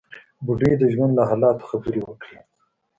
[0.45, 2.37] بوډۍ د ژوند له حالاتو خبرې وکړې.